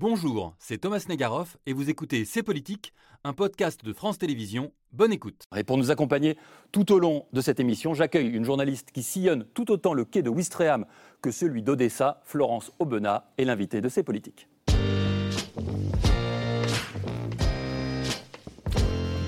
[0.00, 4.72] Bonjour, c'est Thomas Negaroff et vous écoutez C'est Politique, un podcast de France Télévisions.
[4.92, 5.44] Bonne écoute.
[5.54, 6.38] Et pour nous accompagner
[6.72, 10.22] tout au long de cette émission, j'accueille une journaliste qui sillonne tout autant le quai
[10.22, 10.86] de Ouistreham
[11.20, 14.48] que celui d'Odessa, Florence Aubenas, est l'invitée de C'est Politique.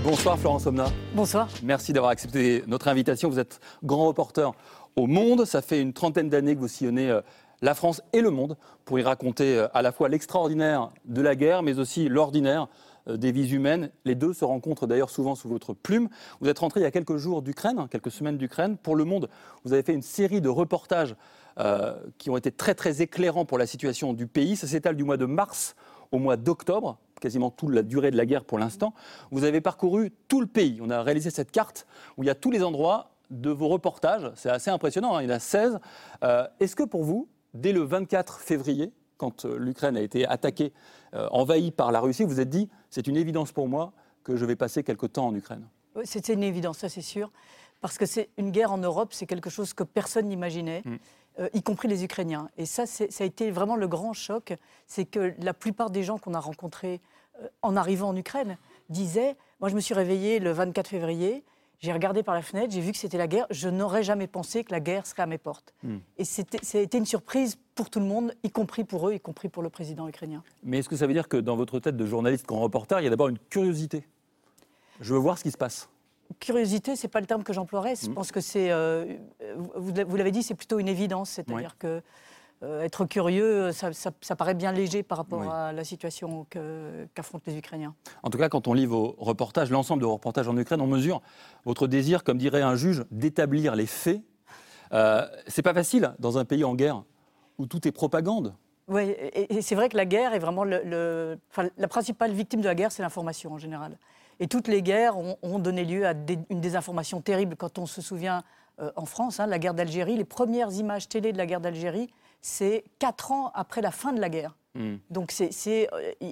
[0.02, 0.90] Bonsoir Florence Aubenas.
[1.14, 1.50] Bonsoir.
[1.62, 3.28] Merci d'avoir accepté notre invitation.
[3.28, 4.52] Vous êtes grand reporter
[4.96, 5.44] au Monde.
[5.44, 7.20] Ça fait une trentaine d'années que vous sillonnez euh,
[7.62, 11.34] la France et le monde pour y raconter euh, à la fois l'extraordinaire de la
[11.36, 12.68] guerre, mais aussi l'ordinaire
[13.08, 13.90] euh, des vies humaines.
[14.04, 16.08] Les deux se rencontrent d'ailleurs souvent sous votre plume.
[16.40, 18.76] Vous êtes rentré il y a quelques jours d'Ukraine, quelques semaines d'Ukraine.
[18.76, 19.30] Pour Le Monde,
[19.64, 21.14] vous avez fait une série de reportages
[21.58, 24.56] euh, qui ont été très très éclairants pour la situation du pays.
[24.56, 25.76] Ça s'étale du mois de mars
[26.10, 28.92] au mois d'octobre, quasiment toute la durée de la guerre pour l'instant.
[29.30, 30.80] Vous avez parcouru tout le pays.
[30.82, 31.86] On a réalisé cette carte
[32.16, 34.30] où il y a tous les endroits de vos reportages.
[34.34, 35.22] C'est assez impressionnant, hein.
[35.22, 35.78] il y en a 16.
[36.60, 40.72] Est-ce que pour vous, dès le 24 février, quand euh, l'Ukraine a été attaquée,
[41.14, 43.92] euh, envahie par la Russie, vous vous êtes dit, c'est une évidence pour moi
[44.24, 47.30] que je vais passer quelque temps en Ukraine oui, C'était une évidence, ça c'est sûr.
[47.80, 50.82] Parce que c'est une guerre en Europe, c'est quelque chose que personne n'imaginait.
[50.84, 50.96] Mm.
[51.38, 52.48] Euh, y compris les Ukrainiens.
[52.56, 54.54] Et ça, ça a été vraiment le grand choc,
[54.86, 57.00] c'est que la plupart des gens qu'on a rencontrés
[57.62, 58.58] en arrivant en Ukraine
[58.90, 61.42] disaient, moi je me suis réveillé le 24 février,
[61.82, 63.46] j'ai regardé par la fenêtre, j'ai vu que c'était la guerre.
[63.50, 65.74] Je n'aurais jamais pensé que la guerre serait à mes portes.
[65.82, 65.98] Hmm.
[66.16, 66.22] Et
[66.78, 69.68] été une surprise pour tout le monde, y compris pour eux, y compris pour le
[69.68, 70.44] président ukrainien.
[70.62, 73.04] Mais est-ce que ça veut dire que dans votre tête de journaliste, grand reporter, il
[73.04, 74.06] y a d'abord une curiosité?
[75.00, 75.88] Je veux voir ce qui se passe.
[76.38, 77.96] Curiosité, c'est pas le terme que j'emploierais.
[78.00, 78.14] Je hmm.
[78.14, 79.16] pense que c'est, euh,
[79.74, 81.30] vous, l'avez dit, c'est plutôt une évidence.
[81.30, 82.00] C'est-à-dire que
[82.62, 86.46] euh, être curieux, ça, paraît bien léger par rapport à la situation
[87.14, 87.94] qu'affrontent les Ukrainiens.
[88.22, 90.86] En tout cas, quand on lit vos reportages, l'ensemble de vos reportages en Ukraine, on
[90.86, 91.22] mesure
[91.64, 94.22] votre désir, comme dirait un juge, d'établir les faits.
[94.92, 97.02] Euh, c'est pas facile dans un pays en guerre
[97.58, 98.54] où tout est propagande.
[98.88, 101.38] Oui, et, c'est vrai que la guerre est vraiment le,
[101.76, 103.98] la principale victime de la guerre, c'est l'information en général.
[104.40, 106.14] Et toutes les guerres ont, donné lieu à
[106.50, 107.56] une désinformation terrible.
[107.56, 108.42] Quand on se souvient
[108.80, 112.10] euh, en France, hein, la guerre d'Algérie, les premières images télé de la guerre d'Algérie,
[112.42, 114.56] c'est quatre ans après la fin de la guerre.
[114.74, 114.96] Hmm.
[115.10, 115.88] Donc il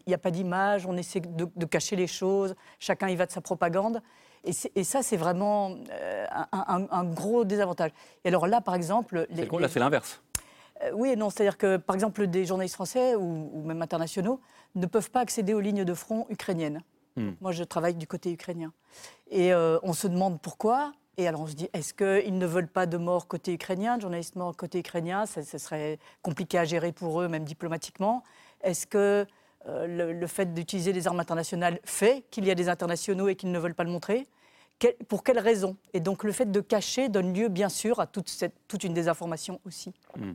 [0.06, 3.41] n'y a pas d'image, on essaie de, cacher les choses, chacun y va de sa
[3.41, 4.03] propagande.
[4.43, 7.91] Et, ça, c'est vraiment euh, un, gros désavantage.
[8.25, 9.26] Et alors là, par exemple...
[9.28, 10.22] Les, là, c'est l'inverse.
[10.82, 11.28] Euh, oui et non.
[11.28, 14.41] C'est-à-dire que, par exemple, des journalistes français ou, même internationaux
[14.76, 16.82] ne peuvent pas accéder aux lignes de front ukrainiennes.
[17.16, 17.32] Hmm.
[17.43, 18.72] Moi, je travaille du côté ukrainien.
[19.31, 20.93] Et euh, on se demande pourquoi.
[21.16, 24.03] Et alors on se dit, est-ce qu'ils ne veulent pas de mort côté ukrainien, de
[24.03, 25.26] journalistes morts côté ukrainien?
[25.26, 28.22] Ce serait compliqué à gérer pour eux, même diplomatiquement.
[28.62, 29.26] Est-ce que
[29.69, 33.53] euh, le, fait d'utiliser des armes internationales fait qu'il y a des internationaux et qu'ils
[33.53, 34.26] ne veulent pas le montrer?
[35.09, 38.84] Pour quelles raisons Et donc le fait de cacher donne lieu, bien sûr, à toute
[38.84, 39.93] une désinformation aussi.
[40.16, 40.32] Hmm.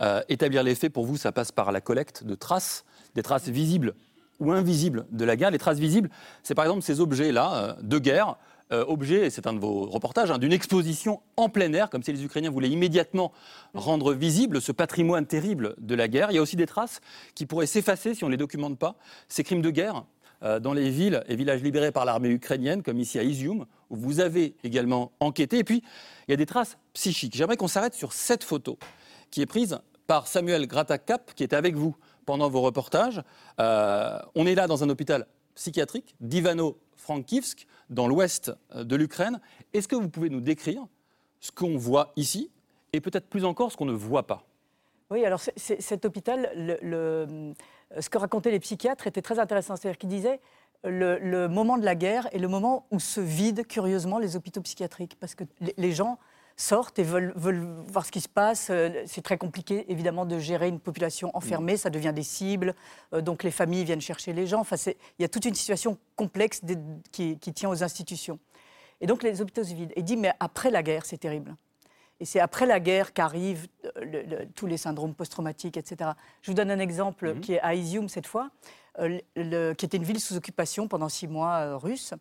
[0.00, 2.84] Euh, établir les faits, pour vous, ça passe par la collecte de traces,
[3.14, 3.94] des traces visibles
[4.40, 5.52] ou invisibles de la guerre.
[5.52, 6.10] Les traces visibles,
[6.42, 8.36] c'est par exemple ces objets-là euh, de guerre
[8.72, 12.02] euh, objet, et c'est un de vos reportages, hein, d'une exposition en plein air, comme
[12.02, 13.32] si les Ukrainiens voulaient immédiatement
[13.74, 16.30] rendre visible ce patrimoine terrible de la guerre.
[16.30, 17.00] Il y a aussi des traces
[17.34, 18.96] qui pourraient s'effacer si on ne les documente pas.
[19.28, 20.04] Ces crimes de guerre
[20.42, 23.96] euh, dans les villes et villages libérés par l'armée ukrainienne, comme ici à Izium, où
[23.96, 25.58] vous avez également enquêté.
[25.58, 25.82] Et puis,
[26.28, 27.36] il y a des traces psychiques.
[27.36, 28.78] J'aimerais qu'on s'arrête sur cette photo
[29.30, 31.96] qui est prise par Samuel Gratakap, qui était avec vous
[32.26, 33.22] pendant vos reportages.
[33.60, 39.40] Euh, on est là dans un hôpital psychiatrique d'Ivano-Frankivsk, dans l'ouest euh, de l'Ukraine.
[39.72, 40.86] Est-ce que vous pouvez nous décrire
[41.40, 42.50] ce qu'on voit ici
[42.92, 44.44] et peut-être plus encore ce qu'on ne voit pas?
[45.10, 47.52] Oui, alors cet hôpital, le,
[48.00, 49.76] ce que racontaient les psychiatres était très intéressant.
[49.76, 50.40] C'est-à-dire qu'ils disaient
[50.82, 54.62] le, le, moment de la guerre est le moment où se vident curieusement les hôpitaux
[54.62, 55.16] psychiatriques.
[55.20, 55.44] Parce que
[55.76, 56.18] les gens
[56.56, 58.68] sortent et veulent, veulent, voir ce qui se passe.
[58.70, 61.76] Euh, c'est très compliqué, évidemment, de gérer une population enfermée.
[61.76, 62.74] Ça devient des cibles.
[63.12, 64.60] Euh, donc les familles viennent chercher les gens.
[64.60, 66.60] Enfin, il y a toute une situation complexe
[67.12, 68.38] qui, tient aux institutions.
[69.00, 69.92] Et donc les hôpitaux se vident.
[69.96, 71.54] Et dit, mais après la guerre, c'est terrible.
[72.20, 73.66] Et c'est après la guerre qu'arrivent
[73.96, 76.10] euh, tous les syndromes post-traumatiques, etc.
[76.42, 77.40] Je vous donne un exemple mhm.
[77.40, 78.50] qui est à Izium cette fois,
[79.00, 82.14] qui était une ville sous occupation pendant six mois russe.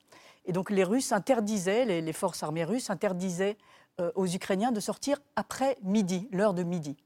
[0.45, 3.82] Et donc les Russes interdisaient, les, les forces armées russes interdisaient euh,
[4.16, 6.98] aux Ukrainiens de sortir après midi, l'heure de midi.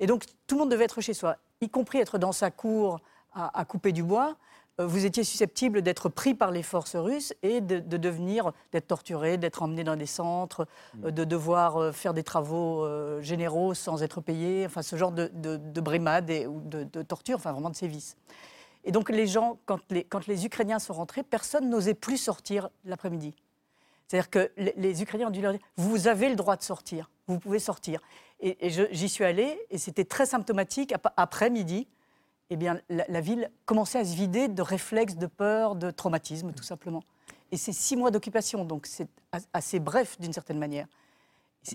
[0.00, 3.00] Et donc tout le monde devait être chez soi, y compris être dans sa cour
[3.32, 4.36] à, couper du bois.
[4.80, 9.36] Euh, vous étiez susceptible d'être pris par les forces russes et de, devenir, d'être torturé,
[9.36, 10.66] d'être emmené dans des centres,
[11.04, 12.86] euh, de devoir faire des travaux
[13.20, 17.52] généraux sans être payé, enfin ce genre de, de brimade et, ou de, torture, enfin
[17.52, 18.16] vraiment de sévices.
[18.84, 22.70] Et donc les gens, quand les, quand les Ukrainiens sont rentrés, personne n'osait plus sortir
[22.84, 23.34] l'après-midi.
[24.10, 27.38] C'est-à-dire que les, Ukrainiens ont dû leur dire vous avez le droit de sortir, vous
[27.38, 28.00] pouvez sortir.
[28.40, 28.56] Et,
[28.90, 31.86] j'y suis allée et c'était très symptomatique après midi.
[32.50, 36.64] eh bien, la, ville commençait à se vider de réflexes, de peur, de traumatisme, tout
[36.64, 37.04] simplement.
[37.52, 39.06] Et c'est six mois d'occupation, donc c'est
[39.52, 40.88] assez bref d'une certaine manière.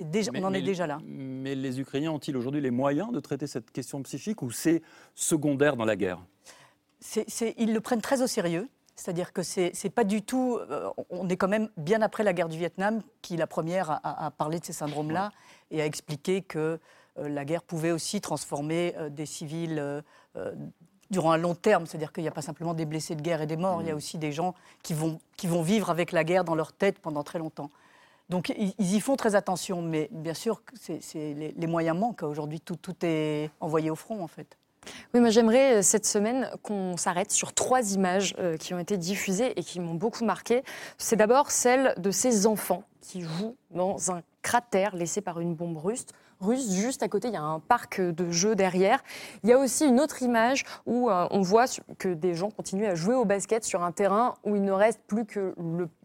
[0.02, 0.98] Déjà, on en est déjà là.
[1.06, 4.82] Mais les Ukrainiens ont-ils aujourd'hui les moyens de traiter cette question psychique ou c'est
[5.14, 6.20] secondaire dans la guerre?
[7.58, 8.68] Ils le prennent très au sérieux.
[8.96, 10.58] C'est-à-dire que c'est pas du tout.
[10.58, 14.32] Euh, on est quand même bien après la guerre du Vietnam, qui la première a,
[14.32, 15.32] parlé de ces syndromes-là
[15.70, 16.80] et a expliqué que
[17.20, 20.04] euh, la guerre pouvait aussi transformer euh, des civils
[21.12, 21.86] durant un long terme.
[21.86, 23.92] C'est-à-dire qu'il n'y a pas simplement des blessés de guerre et des morts, il y
[23.92, 23.98] a mmh.
[23.98, 27.24] aussi des gens qui vont, qui vont vivre avec la guerre dans leur tête pendant
[27.24, 27.70] très longtemps.
[28.30, 32.24] Donc ils, y font très attention, mais bien sûr, c'est, les, les, moyens manquent.
[32.24, 34.58] Aujourd'hui, tout, tout est envoyé au front, en fait.
[35.14, 38.98] Oui, moi j'aimerais euh, cette semaine qu'on s'arrête sur trois images euh, qui ont été
[38.98, 40.64] diffusées et qui m'ont beaucoup marqué.
[40.98, 45.78] C'est d'abord celle de ces enfants qui jouent dans un cratère laissé par une bombe
[45.78, 46.06] russe
[46.40, 46.72] russe.
[46.72, 49.04] Juste à côté, il y a un parc de jeux derrière.
[49.44, 51.66] Il y a aussi une autre image où euh, on voit
[51.98, 55.00] que des gens continuent à jouer au basket sur un terrain où il ne reste
[55.08, 55.56] plus que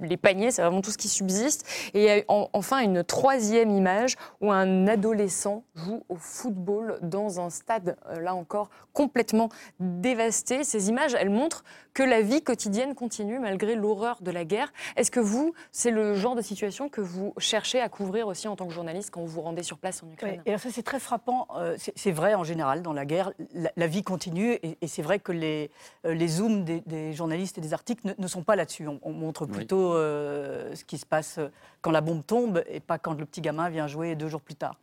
[0.01, 0.51] les paniers.
[0.51, 1.67] C'est vraiment tout ce qui subsiste.
[1.95, 8.21] Et enfin, une troisième image où un adolescent joue au football dans un stade, euh,
[8.21, 9.49] là encore, complètement
[9.79, 10.65] dévasté.
[10.65, 14.73] Ces images, elles montrent que la vie quotidienne continue malgré l'horreur de la guerre.
[14.97, 18.57] Est-ce que vous, c'est le genre de situation que vous cherchez à couvrir aussi en
[18.57, 20.20] tant que journaliste quand vous vous rendez sur place en Ukraine?
[20.47, 21.47] Et ça, c'est très frappant.
[21.57, 23.33] Euh, c'est vrai en général dans la guerre,
[23.77, 25.71] la, vie continue et, c'est vrai que les,
[26.07, 28.87] euh, les zooms des, journalistes et des articles ne, sont pas là-dessus.
[29.03, 31.39] On, montre plutôt euh, ce qui se passe
[31.83, 34.55] quand la bombe tombe et pas quand le petit gamin vient jouer deux jours plus
[34.55, 34.77] tard.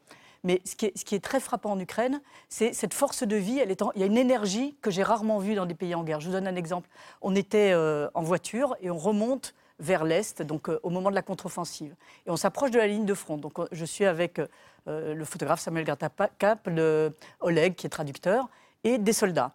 [0.43, 3.59] Mais ce qui, est, très frappant en Ukraine, c'est cette force de vie.
[3.59, 6.03] Elle est il y a une énergie que j'ai rarement vue dans des pays en
[6.03, 6.19] guerre.
[6.19, 6.89] Je vous donne un exemple.
[7.21, 11.15] On était euh, en voiture et on remonte vers l'est, donc euh, au moment de
[11.15, 11.95] la contre-offensive.
[12.25, 13.37] Et on s'approche de la ligne de front.
[13.37, 18.49] Donc je suis avec euh, le photographe Samuel Gratapap, le Oleg qui est traducteur,
[18.83, 19.53] et des soldats.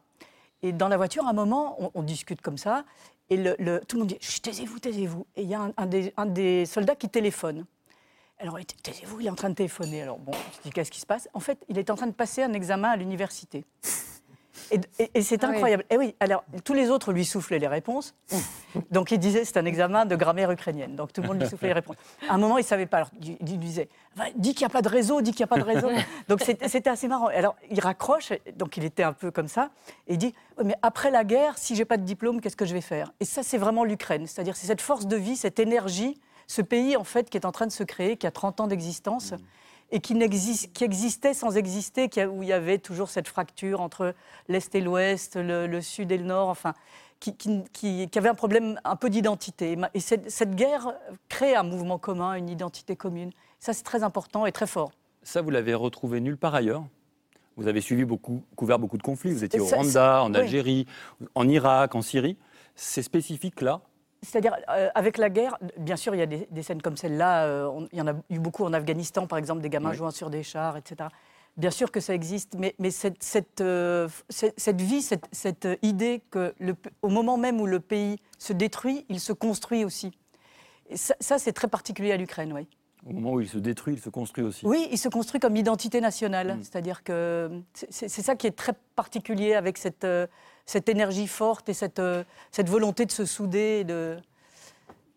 [0.63, 2.85] Et dans la voiture, à un moment, on, discute comme ça,
[3.31, 5.27] et le, tout le monde dit taisez-vous, taisez-vous.
[5.35, 7.65] Et il y a un, des, un des soldats qui téléphone.
[8.39, 10.03] Alors, taisez-vous, il est en train de téléphoner.
[10.03, 11.29] Alors, bon, je dis, qu'est-ce qui se passe?
[11.33, 13.65] En fait, il est en train de passer un examen à l'université.
[15.15, 15.85] Et, c'est ah incroyable.
[15.91, 18.15] Et oui, alors, tous les autres lui soufflaient les réponses.
[18.91, 20.97] Donc, il disait, c'est un examen de grammaire ukrainienne.
[20.97, 21.97] Donc, tout le monde lui soufflait les réponses.
[22.29, 22.99] À un moment, il ne savait pas.
[22.99, 23.89] Alors, il, lui disait,
[24.37, 25.91] dis qu'il n'y a pas de réseau, dis qu'il n'y a pas de réseau.
[26.29, 27.27] Donc, c'était assez marrant.
[27.27, 29.71] Alors, il raccroche, donc il était un peu comme ça,
[30.09, 30.35] et il dit,
[30.65, 33.13] mais après la guerre, si j'ai pas de diplôme, qu'est-ce que je vais faire?
[33.21, 34.27] Et ça, c'est vraiment l'Ukraine.
[34.27, 36.19] C'est-à-dire, c'est cette force de vie, cette énergie
[36.53, 38.67] ce pays en fait qui est en train de se créer, qui a 30 ans
[38.67, 39.35] d'existence.
[39.93, 40.19] Et qui,
[40.73, 44.15] qui, existait sans exister, où il y avait toujours cette fracture entre
[44.49, 46.73] l'Est et l'Ouest, le, Sud et le Nord, enfin,
[47.21, 47.37] qui,
[47.73, 49.77] qui, avait un problème un peu d'identité.
[49.93, 50.95] Et cette, cette, guerre
[51.29, 53.31] crée un mouvement commun, une identité commune.
[53.61, 54.93] Ça, c'est très important et très fort.
[55.23, 56.85] Ça, vous l'avez retrouvé nulle part ailleurs
[57.57, 59.33] Vous avez suivi beaucoup, couvert beaucoup de conflits.
[59.33, 60.87] Vous étiez au Rwanda, en Algérie,
[61.35, 62.39] en Irak, en Syrie.
[62.75, 63.83] C'est spécifique là
[64.23, 67.45] c'est-à-dire, euh, avec la guerre, bien sûr, il y a des, scènes comme celle-là.
[67.47, 70.31] Euh, il y en a eu beaucoup en Afghanistan, par exemple, des gamins jouant sur
[70.31, 71.11] des chars, etc.
[71.57, 76.55] Bien sûr que ça existe, mais, mais cette, cette, euh, cette, vie, cette, idée que
[76.61, 80.13] le, au moment même où le pays se détruit, il se construit aussi.
[80.89, 82.69] Et ça, c'est très particulier à l'Ukraine, oui.
[83.05, 84.65] Au moment où il se détruit, il se construit aussi.
[84.65, 86.59] Oui, il se construit comme identité nationale.
[86.59, 86.63] Mm.
[86.63, 90.07] C'est-à-dire que c'est ça qui est très particulier avec cette,
[90.67, 94.17] cette énergie forte et cette, euh, cette volonté de se souder et, de,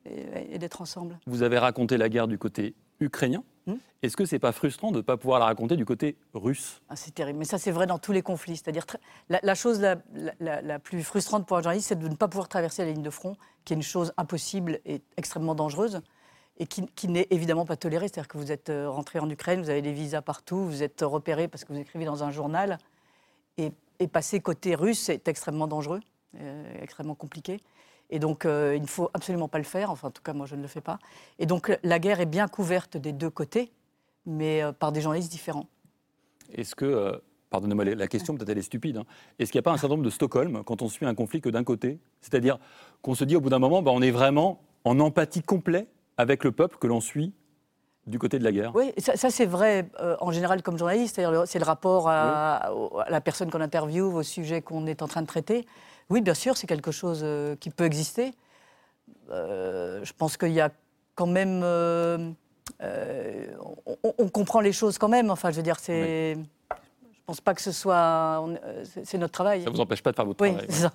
[0.06, 1.20] et, d'être ensemble.
[1.26, 3.44] Vous avez raconté la guerre du côté ukrainien.
[3.68, 6.82] Hmm Est-ce que c'est pas frustrant de ne pas pouvoir la raconter du côté russe?
[6.90, 8.58] Ah, C'est terrible, mais ça c'est vrai dans tous les conflits.
[8.58, 8.86] C'est-à-dire
[9.30, 9.98] la, chose la,
[10.40, 13.10] la, plus frustrante pour un journaliste, c'est de ne pas pouvoir traverser la ligne de
[13.10, 16.02] front, qui est une chose impossible et extrêmement dangereuse
[16.58, 18.08] et qui, qui n'est évidemment pas tolérée.
[18.08, 21.02] C'est-à-dire que vous êtes euh, rentré en Ukraine, vous avez des visas partout, vous êtes
[21.02, 22.78] repéré parce que vous écrivez dans un journal,
[23.58, 26.02] et et passer côté russe est extrêmement dangereux,
[26.40, 27.60] euh, extrêmement compliqué.
[28.10, 29.90] Et donc, euh, il ne faut absolument pas le faire.
[29.90, 31.00] Enfin, en tout cas, moi, je ne le fais pas.
[31.40, 33.72] Et donc, la guerre est bien couverte des deux côtés,
[34.26, 35.68] mais euh, par des journalistes différents.
[36.54, 39.06] Est-ce que, pardonnez-moi, la question peut-être elle est stupide, hein.
[39.40, 41.50] est-ce qu'il n'y a pas un syndrome de Stockholm quand on suit un conflit que
[41.50, 42.00] d'un côté?
[42.22, 42.60] C'est-à-dire
[43.02, 46.44] qu'on se dit au bout d'un moment, bah, on est vraiment en empathie complète avec
[46.44, 47.34] le peuple que l'on suit
[48.08, 51.60] du côté de la guerre Oui, ça, c'est vrai euh, en général comme journaliste, c'est
[51.60, 52.70] le rapport à,
[53.10, 55.66] la personne qu'on interviewe, au sujet qu'on est en train de traiter.
[56.10, 58.34] Oui, bien sûr, c'est quelque chose euh, qui peut exister.
[59.32, 60.70] Euh, je pense qu'il y a
[61.16, 61.64] quand même...
[62.84, 66.36] On, comprend les choses quand même, enfin je veux dire, c'est...
[66.36, 68.46] Je pense pas que ce soit...
[69.04, 69.64] C'est notre travail.
[69.64, 70.68] Ça ne vous empêche pas de faire votre oui, travail.
[70.70, 70.90] c'est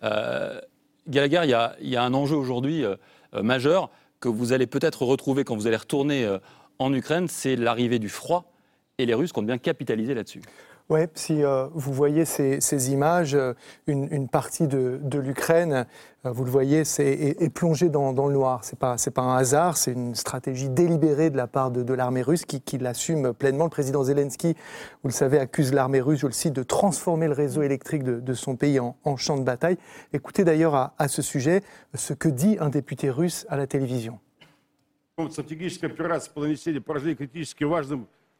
[0.00, 0.60] ça.
[1.08, 2.84] Gallagher, il y a, y a, un enjeu aujourd'hui
[3.32, 3.90] majeur
[4.20, 6.38] que vous allez peut-être retrouver quand vous allez retourner euh,
[6.78, 8.52] en Ukraine, c'est l'arrivée du froid.
[8.98, 10.42] Et les Russes comptent bien capitaliser là-dessus.
[10.90, 13.54] Oui, si euh, vous voyez ces, images, euh,
[13.86, 15.86] une, partie de, l'Ukraine,
[16.26, 18.64] euh, vous le voyez, est, plongée dans, le noir.
[18.64, 22.44] Ce n'est pas, un hasard, c'est une stratégie délibérée de la part de, l'armée russe
[22.44, 23.64] qui, l'assume pleinement.
[23.64, 24.54] Le président Zelensky,
[25.02, 28.34] vous le savez, accuse l'armée russe, je le cite, de transformer le réseau électrique de,
[28.34, 29.78] son pays en, champ de bataille.
[30.12, 31.62] Écoutez d'ailleurs à, ce sujet
[31.94, 34.18] ce que dit un député russe à la télévision.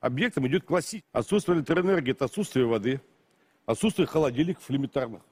[0.04, 1.02] Объектом идет классик.
[1.12, 3.00] Отсутствие электроэнергии– это отсутствие воды,
[3.64, 5.22] отсутствие холодильников элементарных,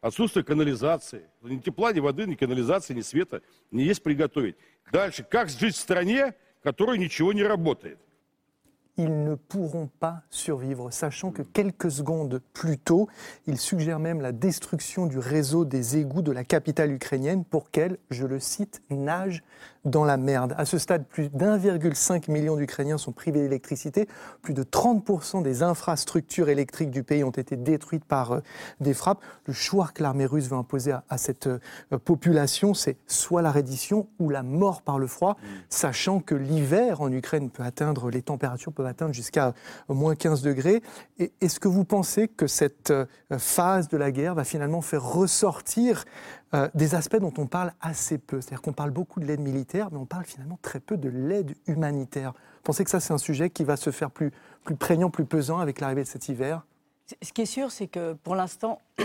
[0.00, 1.28] отсутствие канализации.
[1.42, 3.42] Ни тепла, ни воды, ни канализации, ни света
[3.72, 4.56] не есть приготовить.
[4.92, 7.98] Дальше, как жить в стране, в которой ничего не работает?
[8.96, 13.08] Ils ne pourront pas survivre, sachant que quelques secondes plus tôt,
[13.46, 17.98] il suggère même la destruction du réseau des égouts de la capitale ukrainienne pour qu'elle,
[18.10, 19.42] je le cite, nage
[19.84, 20.54] dans la merde.
[20.56, 24.08] À ce stade, plus d'1,5 million d'Ukrainiens sont privés d'électricité.
[24.42, 28.40] Plus de 30% des infrastructures électriques du pays ont été détruites par euh,
[28.80, 29.22] des frappes.
[29.46, 31.58] Le choix que l'armée russe veut imposer à, cette euh,
[32.04, 35.46] population, c'est soit la reddition ou la mort par le froid, mmh.
[35.68, 39.48] sachant que l'hiver en Ukraine peut atteindre, les températures peuvent atteindre jusqu'à
[39.90, 40.82] euh, moins 15 degrés.
[41.18, 42.92] Est-ce que vous pensez que cette
[43.38, 46.04] phase de la guerre va finalement faire ressortir
[46.54, 48.40] euh, des aspects dont on parle assez peu?
[48.40, 51.54] C'est-à-dire qu'on parle beaucoup de l'aide militaire, mais on parle finalement très peu de l'aide
[51.66, 52.32] humanitaire.
[52.32, 54.32] Vous pensez que ça, c'est un sujet qui va se faire plus,
[54.64, 56.64] plus prégnant, plus pesant avec l'arrivée de cet hiver?
[57.22, 58.80] Ce qui est sûr, c'est que pour l'instant,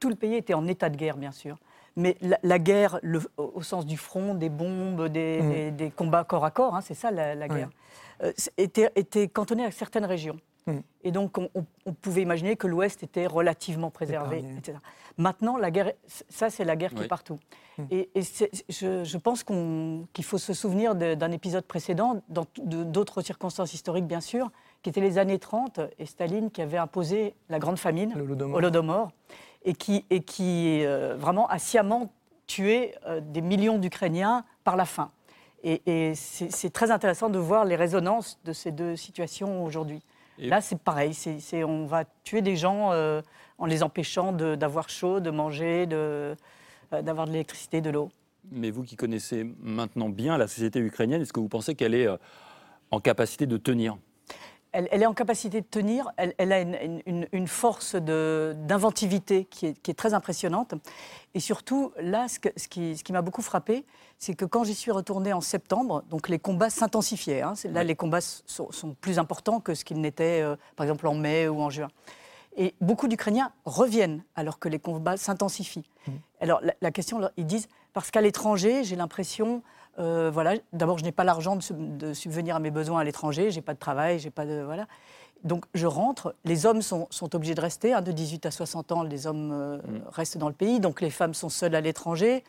[0.00, 1.58] tout le pays était en état de guerre, bien sûr.
[1.98, 3.00] Mais la, guerre,
[3.36, 5.90] au sens du front, des bombes, des, mmh.
[5.90, 7.70] combats corps à corps, hein, c'est ça la, guerre,
[8.22, 10.38] euh, était, était cantonnée à certaines régions.
[10.68, 10.78] Mm.
[11.04, 14.78] Et donc, on, pouvait imaginer que l'Ouest était relativement préservé, etc.
[15.16, 15.92] Maintenant, la guerre,
[16.28, 17.38] ça, c'est la guerre qui est partout.
[17.78, 17.84] Mm.
[17.90, 18.10] Et,
[18.68, 24.50] je, pense qu'il faut se souvenir d'un épisode précédent, dans d'autres circonstances historiques, bien sûr,
[24.82, 29.10] qui étaient les années 30, et Staline qui avait imposé la grande famine, Holodomor,
[29.64, 32.12] et qui, et qui euh, vraiment a sciemment
[32.46, 35.10] tué euh, des millions d'Ukrainiens par la faim.
[35.64, 40.02] et c'est très intéressant de voir les résonances de ces deux situations aujourd'hui.
[40.38, 41.14] Là, c'est pareil.
[41.14, 43.20] C'est, on va tuer des gens euh,
[43.58, 46.36] en les empêchant d'avoir chaud, de manger, de,
[46.92, 48.10] d'avoir de l'électricité, de l'eau.
[48.52, 52.06] Mais vous qui connaissez maintenant bien la société ukrainienne, est-ce que vous pensez qu'elle est
[52.92, 53.98] en capacité de tenir?
[54.72, 60.74] Elle, est en capacité de tenir, elle, a une, force d'inventivité qui est, très impressionnante.
[61.34, 63.84] Et surtout, là, ce, qui, m'a beaucoup frappé,
[64.18, 67.42] c'est que quand j'y suis retournée en septembre, donc les combats s'intensifiaient.
[67.42, 67.54] Hein.
[67.64, 71.48] là, les combats sont, plus importants que ce qu'ils n'étaient, euh, par exemple, en mai
[71.48, 71.88] ou en juin.
[72.56, 75.88] Et beaucoup d'Ukrainiens reviennent alors que les combats s'intensifient.
[76.06, 76.12] Mmh.
[76.40, 79.62] Alors la, question, ils disent, parce qu'à l'étranger, j'ai l'impression
[79.98, 83.62] euh, voilà, d'abord, je n'ai pas l'argent de, subvenir à mes besoins à l'étranger, j'ai
[83.62, 84.86] pas de travail, j'ai pas de voilà.
[85.44, 89.02] Donc je rentre, les hommes sont, obligés de rester, hein, de 18 à 60 ans,
[89.02, 90.02] les hommes euh, mm.
[90.10, 92.44] restent dans le pays, donc les femmes sont seules à l'étranger.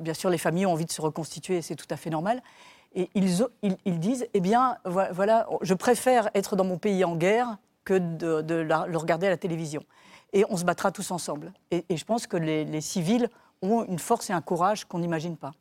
[0.00, 2.42] Bien sûr, les familles ont envie de se reconstituer, c'est tout à fait normal.
[2.94, 7.56] Et ils, ils, disent, eh bien, voilà, je préfère être dans mon pays en guerre
[7.84, 9.82] que de, le regarder à la télévision.
[10.32, 11.52] Et on se battra tous ensemble.
[11.70, 13.28] Et, je pense que les, les civils
[13.62, 15.52] ont une force et un courage qu'on n'imagine pas.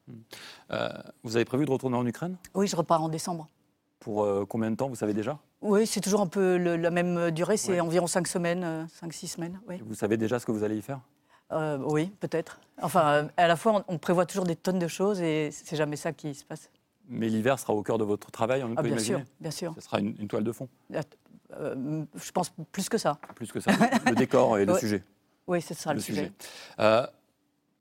[0.71, 0.89] Euh,
[1.23, 2.35] vous avez prévu de retourner en Ukraine?
[2.53, 3.47] Oui, je repars en décembre.
[3.99, 5.37] Pour euh, combien de temps, vous savez déjà?
[5.61, 9.61] Oui, c'est toujours un peu la même durée, c'est environ 5 semaines, 5-6 euh, semaines.
[9.69, 9.81] Oui.
[9.85, 10.99] Vous savez déjà ce que vous allez y faire?
[11.85, 12.59] Oui, peut-être.
[12.81, 16.13] Enfin, à la fois, on, prévoit toujours des tonnes de choses et c'est jamais ça
[16.13, 16.69] qui se passe.
[17.09, 19.73] Mais l'hiver sera au cœur de votre travail, on ah, peut bien sûr, bien sûr.
[19.75, 23.19] Ce sera une, toile de fond Je pense plus que ça.
[23.35, 23.71] Plus que ça.
[24.05, 25.03] le décor et le sujet.
[25.45, 26.31] Oui, c'est ça le, sujet.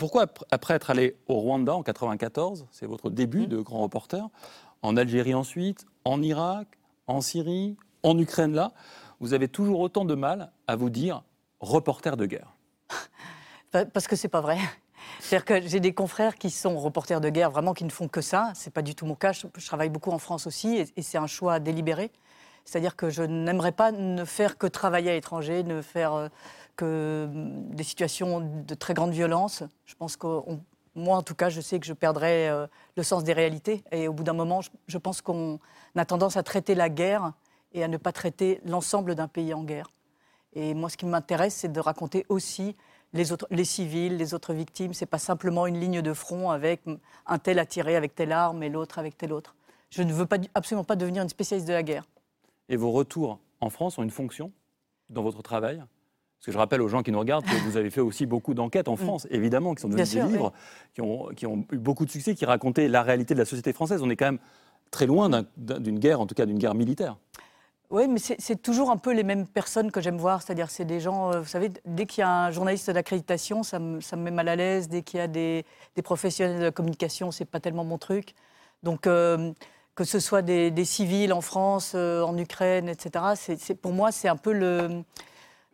[0.00, 3.48] Pourquoi, après être allé au Rwanda en 94, c'est votre début mmh.
[3.48, 4.26] de grand reporter,
[4.80, 6.68] en Algérie ensuite, en Irak,
[7.06, 8.72] en Syrie, en Ukraine là,
[9.20, 11.22] vous avez toujours autant de mal à vous dire
[11.60, 12.56] reporter de guerre?
[13.92, 14.56] Parce que c'est pas vrai.
[15.18, 18.22] C'est-à-dire que j'ai des confrères qui sont reporters de guerre, vraiment qui ne font que
[18.22, 18.52] ça.
[18.54, 19.32] C'est pas du tout mon cas.
[19.32, 22.10] Je, travaille beaucoup en France aussi, et, c'est un choix délibéré.
[22.64, 26.28] C'est-à-dire que je n'aimerais pas ne faire que travailler à l'étranger, ne faire euh,
[26.84, 29.62] mm, des situations de très grande violence.
[29.84, 30.26] Je pense que
[30.94, 33.82] moi, en tout cas, je sais que je perdrais euh, le sens des réalités.
[33.92, 35.60] Et au bout d'un moment, je, pense qu'on
[35.96, 37.32] a tendance à traiter la guerre
[37.72, 39.90] et à ne pas traiter l'ensemble d'un pays en guerre.
[40.52, 42.76] Et moi, ce qui m'intéresse, c'est de raconter aussi
[43.12, 44.94] les, autres, les civils, les autres victimes.
[44.94, 46.82] C'est pas simplement une ligne de front avec
[47.26, 49.54] un tel attiré avec telle arme et l'autre avec telle autre.
[49.90, 52.04] Je ne veux pas, absolument pas devenir une spécialiste de la guerre.
[52.68, 54.52] Et vos retours en France ont une fonction
[55.08, 55.82] dans votre travail?
[56.40, 58.54] Parce que je rappelle aux gens qui nous regardent que vous avez fait aussi beaucoup
[58.54, 58.96] d'enquêtes en mm.
[58.96, 60.54] France, évidemment, qui sont devenues des livres,
[60.94, 63.74] qui, ont, qui, ont, eu beaucoup de succès, qui racontaient la réalité de la société
[63.74, 64.02] française.
[64.02, 64.38] On est quand même
[64.90, 65.28] très loin
[65.58, 67.18] d'une guerre, en tout cas d'une guerre militaire.
[67.90, 70.40] Oui, mais c'est toujours un peu les mêmes personnes que j'aime voir.
[70.40, 73.78] C'est-à-dire, c'est des gens, euh, vous savez, dès qu'il y a un journaliste d'accréditation, ça
[73.78, 74.88] me, ça me met mal à l'aise.
[74.88, 78.34] Dès qu'il y a des, des professionnels de la communication, c'est pas tellement mon truc.
[78.82, 79.52] Donc, euh,
[79.94, 84.10] que ce soit des, des civils en France, euh, en Ukraine, etc., c'est- pour moi,
[84.12, 85.02] c'est un peu le.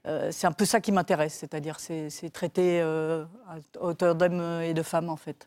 [0.07, 4.75] Euh, c'est un peu ça qui m'intéresse, c'est-à-dire c'est, traiter euh, à hauteur d'hommes et
[4.75, 5.47] de femmes en fait.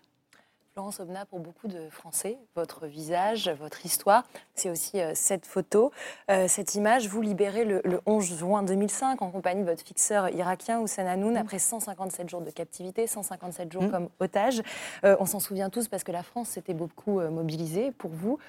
[0.80, 4.24] Florence Obna, pour beaucoup de Français, votre visage, votre histoire,
[4.56, 5.92] c'est aussi euh, cette photo.
[6.32, 10.30] Euh, cette image, vous libérez le, le 11 juin 2005 en compagnie de votre fixeur
[10.30, 13.92] irakien Hussein Hanoun après 157 jours de captivité, 157 jours Mm.
[13.92, 14.62] comme otage.
[15.04, 18.40] Euh, on s'en souvient tous parce que la France s'était beaucoup mobilisée pour vous.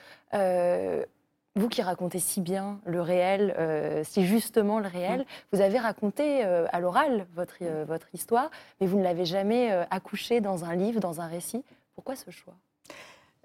[1.56, 6.44] Vous qui racontez si bien le réel, euh, si justement le réel, vous avez raconté
[6.44, 10.64] euh, à l'oral votre, euh, votre histoire, mais vous ne l'avez jamais euh, accouché dans
[10.64, 11.64] un livre, dans un récit.
[11.96, 12.54] Pourquoi ce choix?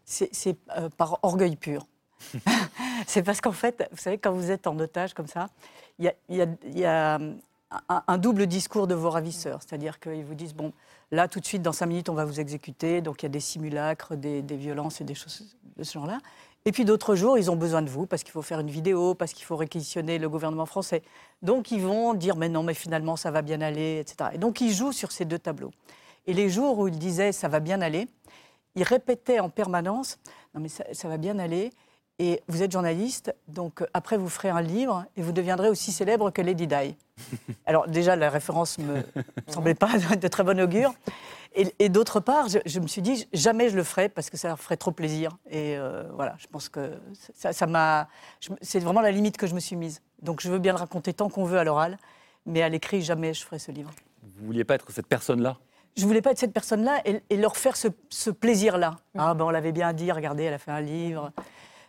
[0.06, 0.56] C'est
[0.98, 1.88] par orgueil pur.
[3.08, 5.48] c'est parce qu'en fait, vous savez, quand vous êtes en otage comme ça,
[5.98, 6.86] il y y a- y
[8.08, 9.60] un double discours de vos ravisseurs.
[9.62, 10.72] C'est-à-dire qu'ils vous disent, bon,
[11.12, 13.02] là, tout de suite, dans cinq minutes, on va vous exécuter.
[13.02, 16.20] Donc, il y a des simulacres, des, des violences et des choses de ce genre-là.
[16.68, 19.14] Et puis d'autres jours, ils ont besoin de vous parce qu'il faut faire une vidéo,
[19.14, 21.04] parce qu'il faut réquisitionner le gouvernement français.
[21.44, 24.32] Donc, ils vont dire, mais non, mais finalement, ça va bien aller, etc.
[24.34, 25.70] Et donc, ils jouent sur ces deux tableaux.
[26.26, 28.08] Et les jours où ils disaient, ça va bien aller,
[28.74, 30.18] il répétait en permanence
[30.56, 31.70] Non, mais ça, ça va bien aller.
[32.18, 36.32] Et vous êtes journaliste, donc après vous ferez un livre et vous deviendrez aussi célèbre
[36.32, 36.96] que Lady Di.
[37.66, 39.04] Alors déjà, la référence me
[39.50, 40.94] semblait pas de très bon augure.
[41.56, 44.38] Et, et d'autre part, je, je me suis dit jamais je le ferai parce que
[44.38, 45.38] ça leur ferait trop plaisir.
[45.50, 46.92] Et euh, voilà, je pense que
[47.34, 48.08] ça ça m'a.
[48.62, 50.02] C'est vraiment la limite que je me suis mise.
[50.22, 51.98] Donc je veux bien le raconter tant qu'on veut à l'oral,
[52.46, 53.92] mais à l'écrit jamais je ferai ce livre.
[54.22, 55.58] Vous vouliez pas être cette personne-là?
[55.96, 58.98] Je voulais pas être cette personne-là et, et leur faire ce, ce plaisir-là.
[59.18, 61.32] Ah ben on l'avait bien dit, regardez, elle a fait un livre.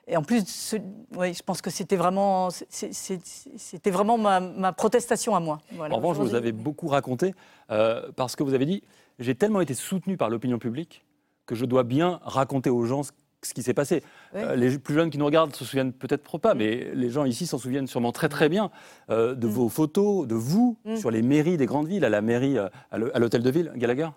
[0.06, 0.76] Et en plus, ce-
[1.16, 5.58] oui, je pense que c'était vraiment, c'était vraiment ma, ma protestation à moi.
[5.72, 5.92] Voilà.
[5.92, 7.34] En revanche, vous avez beaucoup raconté
[7.72, 8.84] euh, parce que vous avez dit
[9.18, 11.04] j'ai tellement été soutenu par l'opinion publique
[11.46, 14.02] que je dois bien raconter aux gens ce, ce qui s'est passé.
[14.34, 14.40] Oui.
[14.42, 17.46] Euh, les plus jeunes qui nous regardent se souviennent peut-être pas, mais les gens ici
[17.46, 18.70] s'en souviennent sûrement très très bien
[19.10, 19.50] euh, de Mm.
[19.50, 20.96] vos photos, de vous Mm.
[20.96, 23.50] sur les mairies des grandes villes, à la mairie, euh, à l'hô- à l'hôtel de
[23.50, 24.08] ville, Gallagher?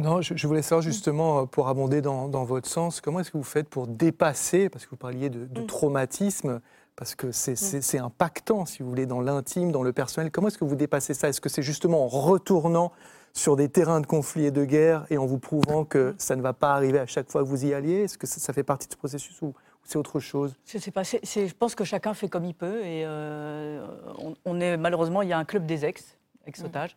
[0.00, 3.36] Non, je, je voulais savoir justement, pour abonder dans, dans votre sens, comment est-ce que
[3.38, 5.66] vous faites pour dépasser, parce que vous parliez de, de Mm.
[5.66, 6.60] traumatisme,
[6.96, 10.30] parce que c'est c'est- impactant, si vous voulez, dans l'intime, dans le personnel.
[10.30, 11.28] Comment est-ce que vous dépassez ça?
[11.28, 12.92] Est-ce que c'est justement en retournant
[13.32, 16.42] sur des terrains de conflit et de guerre et en vous prouvant que ça ne
[16.42, 18.02] va pas arriver à chaque fois que vous y alliez?
[18.02, 20.54] Est-ce que ça, ça fait partie de ce processus ou, c'est autre chose?
[20.66, 21.02] Je sais pas.
[21.02, 22.80] je pense que chacun fait comme il peut.
[22.84, 23.84] Et euh,
[24.18, 26.96] on, on est malheureusement, il y a un club des ex, ex-otages,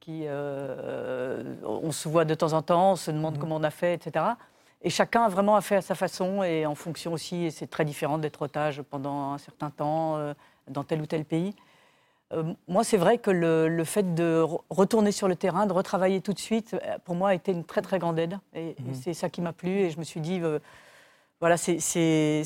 [0.00, 3.70] qui euh, on se voit de temps en temps, on se demande comment on a
[3.70, 4.24] fait, etc.
[4.84, 7.44] Et chacun vraiment a fait à sa façon et en fonction aussi.
[7.44, 10.34] Et c'est très différent d'être otage pendant un certain temps euh,
[10.68, 11.54] dans tel ou tel pays.
[12.32, 15.72] Euh, moi, c'est vrai que le, le fait de re- retourner sur le terrain, de
[15.72, 18.38] retravailler tout de suite, euh, pour moi, a été une très très grande aide.
[18.54, 19.70] Et, et c'est ça qui m'a plu.
[19.70, 20.58] Et je me suis dit, euh,
[21.40, 22.42] voilà, c'est-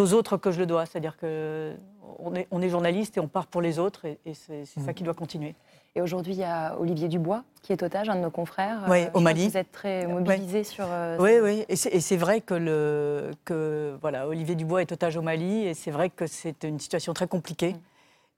[0.00, 0.86] aux autres que je le dois.
[0.86, 1.74] C'est-à-dire que
[2.18, 4.04] on est, on est journaliste et on part pour les autres.
[4.04, 5.54] Et, et c'est c'est ça qui doit continuer.
[5.94, 8.86] Et aujourd'hui, il y a Olivier Dubois, qui est otage, un de nos confrères.
[8.88, 9.48] Oui, Euh, au Mali.
[9.48, 10.86] Vous êtes très mobilisé sur.
[10.88, 11.64] euh, Oui, oui.
[11.68, 15.66] Et c'est vrai que, le, que voilà, Olivier Dubois est otage au Mali.
[15.66, 17.76] Et c'est vrai que c'est une situation très compliquée.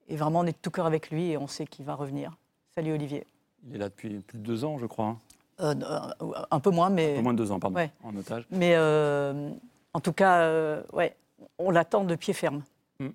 [0.08, 2.32] Et vraiment, on est de tout cœur avec lui et on sait qu'il va revenir.
[2.74, 3.24] Salut Olivier.
[3.68, 5.06] Il est là depuis plus de deux ans, je crois.
[5.06, 5.18] hein.
[5.60, 5.74] Euh,
[6.50, 7.16] un peu moins, mais.
[7.18, 7.90] Au moins de deux ans, pardon, Ouais.
[8.02, 8.44] en otage.
[8.50, 9.50] Mais euh,
[9.94, 11.14] en tout cas, euh, ouais,
[11.58, 12.64] on l'attend de pied ferme.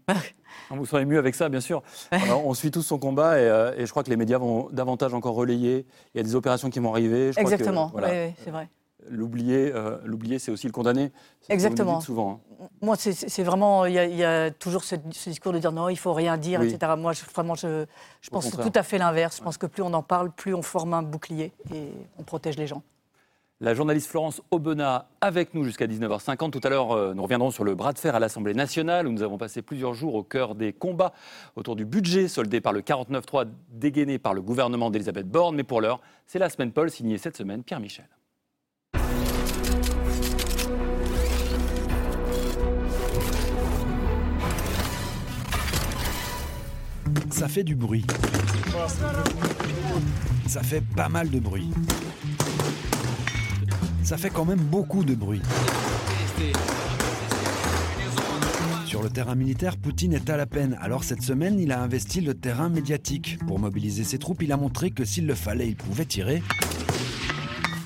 [0.72, 1.82] Vous serez mieux avec ça, bien sûr.
[2.12, 4.70] Alors, on suit tous son combat et, euh, et je crois que les médias vont
[4.72, 5.86] davantage encore relayer.
[6.14, 7.28] Il y a des opérations qui vont arriver.
[7.32, 8.70] Je crois que, Exactement, voilà, oui, oui, c'est vrai.
[9.10, 11.12] L'oublier, euh, l'oublier, c'est aussi le condamner.
[11.48, 12.02] Exactement.
[12.02, 12.42] souvent.
[12.62, 12.68] hein.
[12.82, 15.72] Moi, c'est- vraiment, il y, a- il y a toujours ce, ce discours de dire
[15.72, 16.68] non, il faut rien dire, Oui.
[16.74, 16.94] etc.
[16.98, 17.86] Moi, je, vraiment, je,
[18.22, 19.38] je pense tout à fait l'inverse.
[19.38, 22.58] Je pense que plus on en parle, plus on forme un bouclier et on protège
[22.58, 22.84] les gens.
[23.62, 26.50] La journaliste Florence Aubenas avec nous jusqu'à 19h50.
[26.52, 29.12] Tout à l'heure, euh, nous reviendrons sur le bras de fer à l'Assemblée nationale où
[29.12, 31.12] nous avons passé plusieurs jours au cœur des combats
[31.58, 35.58] autour du budget soldé par le 49.3 dégainé par le gouvernement d'Elisabeth Borne.
[35.58, 38.08] Mais pour l'heure, c'est la semaine Paul signée cette semaine Pierre Michel.
[47.30, 48.06] Ça fait du bruit.
[50.48, 51.70] Ça fait pas mal de bruit.
[54.10, 55.40] Ça fait quand même beaucoup de bruit.
[58.88, 60.76] Sur le terrain militaire, Poutine est à la peine.
[60.82, 63.38] Alors cette semaine, il a investi le terrain médiatique.
[63.46, 66.42] Pour mobiliser ses troupes, il a montré que s'il le fallait, il pouvait tirer.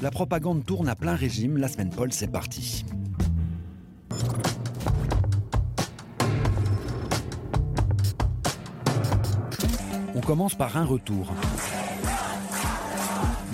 [0.02, 1.58] La propagande tourne à plein régime.
[1.58, 2.86] La semaine Paul, c'est parti.
[10.26, 11.34] commence par un retour.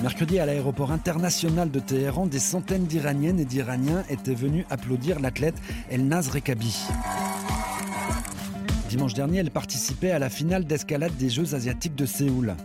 [0.02, 5.56] Mercredi, à l'aéroport international de Téhéran, des centaines d'Iraniennes et d'Iraniens étaient venus applaudir l'athlète
[5.90, 6.74] Elnaz Rekabi.
[8.88, 12.56] Dimanche dernier, elle participait à la finale d'escalade des Jeux asiatiques de Séoul.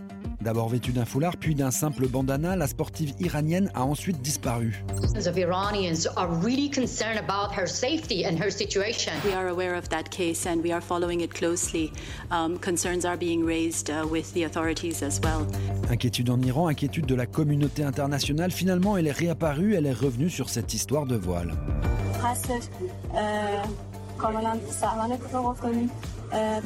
[0.45, 4.83] D'abord vêtue d'un foulard, puis d'un simple bandana, la sportive iranienne a ensuite disparu.
[5.15, 9.11] of Iranians are really concerned about her safety and her situation.
[9.25, 11.91] We are aware of that case and we are following it closely.
[12.29, 15.47] Um, concerns are being raised uh, with the authorities as well.
[15.89, 18.51] Inquiétude en Iran, inquiétude de la communauté internationale.
[18.51, 21.55] Finalement, elle est réapparue, elle est revenue sur cette histoire de voile.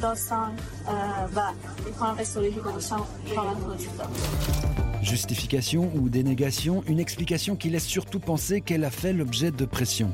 [0.02, 0.52] داستان
[1.36, 1.40] و
[1.86, 8.20] می‌کنم استوری که گذاشتم کاملا توضیح دادم Justification ou dénégation, une explication qui laisse surtout
[8.20, 10.10] penser qu'elle a fait l'objet de pression.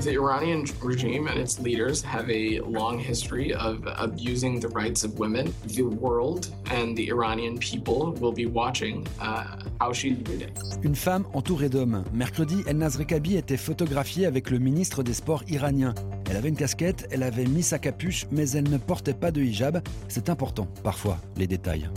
[0.00, 5.18] The Iranian regime and its leaders have a long history of abusing the rights of
[5.18, 5.52] women.
[5.68, 9.44] The world and the Iranian people will be watching uh,
[9.80, 10.50] how she did it.
[10.82, 12.02] Une femme entourée d'hommes.
[12.12, 15.94] Mercredi, Elnaz Rekabi était photographiée avec le ministre des Sports iranien.
[16.28, 19.42] Elle avait une casquette, elle avait mis sa capuche, mais elle ne portait pas de
[19.42, 19.82] hijab.
[20.08, 21.88] C'est important, parfois, les détails.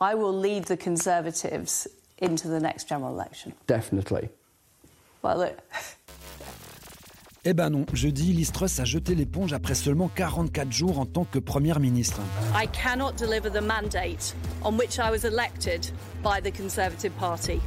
[0.00, 3.52] I will lead the Conservatives into the next general election.
[3.66, 4.28] Definitely.
[5.22, 5.58] Well, look,
[7.44, 11.24] Eh ben non, jeudi, Liz Truss a jeté l'éponge après seulement 44 jours en tant
[11.24, 12.20] que première ministre.
[12.54, 14.34] I cannot deliver the mandate
[14.64, 15.86] on which I was elected
[16.22, 17.60] by the Conservative Party.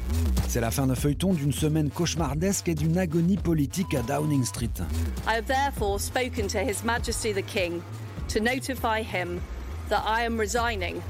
[0.49, 4.69] C'est la fin d'un feuilleton d'une semaine cauchemardesque et d'une agonie politique à Downing Street.
[5.25, 7.81] I have therefore spoken to His Majesty the King
[8.27, 9.39] to notify him
[9.89, 11.01] that I am resigning.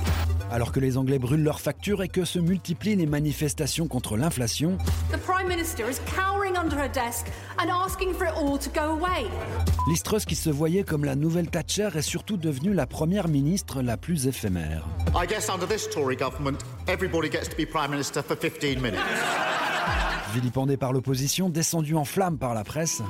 [0.51, 4.77] Alors que les Anglais brûlent leurs factures et que se multiplient les manifestations contre l'inflation,
[5.09, 8.91] The Prime Minister is cowering under her desk and asking for it all to go
[8.91, 9.29] away.
[9.87, 13.95] Liz qui se voyait comme la nouvelle Thatcher, est surtout devenue la première ministre la
[13.95, 14.85] plus éphémère.
[15.15, 16.59] I guess under this Tory government,
[16.89, 18.99] everybody gets to be Prime Minister for 15 minutes.
[20.33, 23.01] Vilipendée par l'opposition, descendue en flammes par la presse,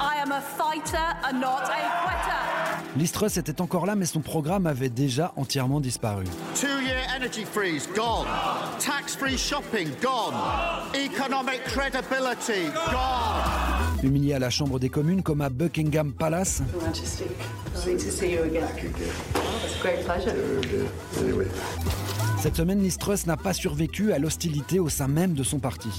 [0.00, 2.29] I am a fighter and not a
[2.92, 3.00] quitter.
[3.00, 6.24] Liz Truss était encore là, mais son programme avait déjà entièrement disparu.
[6.54, 8.26] Two-year energy freeze, gone.
[8.78, 10.34] Tax-free shopping, gone.
[10.94, 14.02] Economic credibility, gone.
[14.02, 17.24] Humilié à la Chambre des communes comme à Buckingham Palace, Your Majesty,
[17.74, 18.64] lovely to see you again.
[19.64, 20.34] It's a great pleasure.
[22.40, 25.90] cette semaine, Liz Truss n'a pas survécu à l'hostilité au sein même de son parti.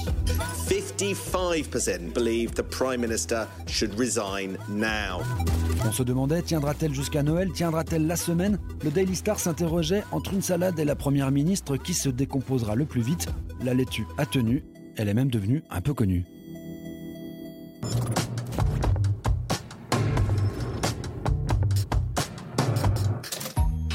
[1.01, 5.23] 55% believe the Prime Minister should resign now.
[5.83, 7.51] On se demandait, tiendra-t-elle jusqu'à Noël?
[7.51, 8.59] Tiendra-t-elle la semaine?
[8.83, 12.85] Le Daily Star s'interrogeait entre une salade et la première ministre qui se décomposera le
[12.85, 13.29] plus vite.
[13.63, 14.63] La laitue a tenu,
[14.95, 16.23] elle est même devenue un peu connue.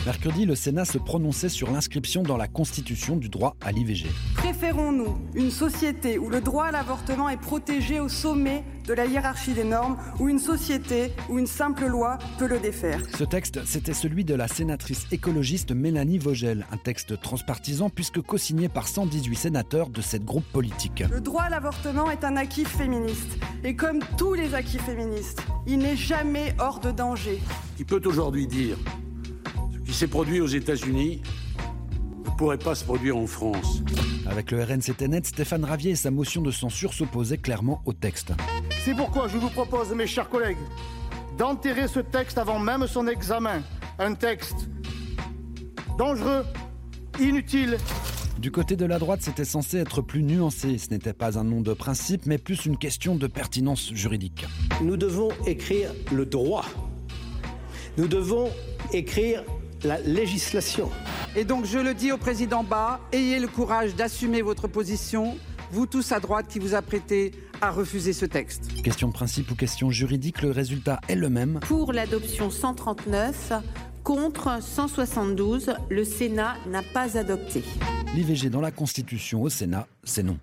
[0.06, 4.06] Mercredi, le Sénat se prononçait sur l'inscription dans la Constitution du droit à l'IVG.
[4.36, 9.52] Préférons-nous une société où le droit à l'avortement est protégé au sommet de la hiérarchie
[9.52, 13.00] des normes ou une société où une simple loi peut le défaire?
[13.18, 18.68] Ce texte, c'était celui de la sénatrice écologiste Mélanie Vogel, un texte transpartisan puisque co-signé
[18.68, 21.02] par 118 sénateurs de cette groupe politique.
[21.10, 23.38] Le droit à l'avortement est un acquis féministe.
[23.64, 27.40] Et comme tous les acquis féministes, il n'est jamais hors de danger.
[27.76, 28.76] Qui peut aujourd'hui dire
[29.86, 31.22] qui s'est produit aux États-Unis
[32.24, 33.82] ne pourrait pas se produire en France
[34.26, 38.32] Avec le RNCT net, Stéphane Ravier et sa motion de censure s'opposaient clairement au texte.
[38.84, 40.58] C'est pourquoi je vous propose, mes chers collègues,
[41.38, 43.62] d'enterrer ce texte avant même son examen.
[43.98, 44.68] Un texte
[45.96, 46.44] dangereux,
[47.20, 47.78] inutile.
[48.38, 50.76] Du côté de la droite, c'était censé être plus nuancé.
[50.76, 54.44] Ce n'était pas un nom de principe, mais plus une question de pertinence juridique.
[54.82, 56.66] Nous devons écrire le droit.
[57.96, 58.50] Nous devons
[58.92, 59.42] écrire
[59.84, 60.90] la législation.
[61.34, 65.36] Et donc je le dis au président Bas, ayez le courage d'assumer votre position,
[65.70, 68.82] vous tous à droite qui vous apprêtez à refuser ce texte.
[68.82, 71.60] Question de principe ou question juridique, le résultat est le même.
[71.60, 73.52] Pour l'adoption 139,
[74.04, 77.64] contre 172, le Sénat n'a pas adopté.
[78.14, 80.38] L'IVG dans la Constitution au Sénat, c'est non.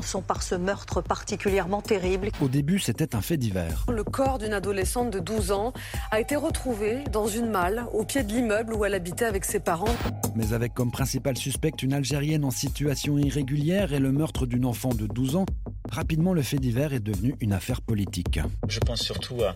[0.00, 2.30] Commençons par ce meurtre particulièrement terrible.
[2.40, 3.84] Au début, c'était un fait divers.
[3.92, 5.74] Le corps d'une adolescente de 12 ans
[6.10, 9.60] a été retrouvé dans une malle au pied de l'immeuble où elle habitait avec ses
[9.60, 9.94] parents.
[10.34, 14.88] Mais avec comme principale suspecte une Algérienne en situation irrégulière et le meurtre d'une enfant
[14.88, 15.44] de 12 ans,
[15.92, 18.40] rapidement le fait divers est devenu une affaire politique.
[18.68, 19.54] Je pense surtout à,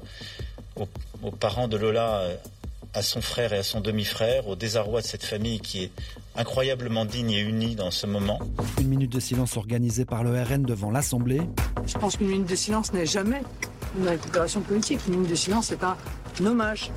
[0.76, 0.88] aux,
[1.22, 2.28] aux, parents de Lola,
[2.92, 5.90] à son frère et à son demi-frère, au désarroi de cette famille qui est
[6.36, 8.38] incroyablement digne et unie dans ce moment.
[8.80, 11.42] Une minute de silence organisée par le RN devant l'Assemblée.
[11.86, 13.42] Je pense qu'une minute de silence n'est jamais
[13.98, 15.00] une récupération politique.
[15.06, 15.96] Une minute de silence, c'est un
[16.44, 16.90] hommage.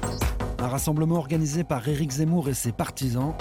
[0.59, 3.33] Un rassemblement organisé par Éric Zemmour et ses partisans.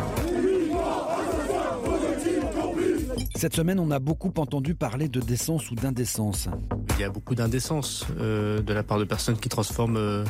[3.37, 6.49] Cette semaine, on a beaucoup entendu parler de décence ou d'indécence.
[6.97, 10.25] Il y a beaucoup d'indécence euh, de la part de personnes qui transforment euh,